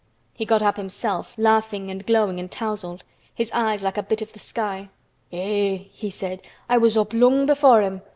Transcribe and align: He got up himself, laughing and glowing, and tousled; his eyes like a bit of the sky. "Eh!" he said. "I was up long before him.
He 0.33 0.45
got 0.45 0.63
up 0.63 0.77
himself, 0.77 1.35
laughing 1.37 1.91
and 1.91 2.03
glowing, 2.03 2.39
and 2.39 2.49
tousled; 2.51 3.03
his 3.35 3.51
eyes 3.51 3.83
like 3.83 3.99
a 3.99 4.01
bit 4.01 4.23
of 4.23 4.33
the 4.33 4.39
sky. 4.39 4.89
"Eh!" 5.31 5.77
he 5.91 6.09
said. 6.09 6.41
"I 6.67 6.79
was 6.79 6.97
up 6.97 7.13
long 7.13 7.45
before 7.45 7.83
him. 7.83 8.01